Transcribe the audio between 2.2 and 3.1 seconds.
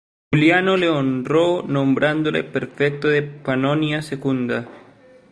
prefecto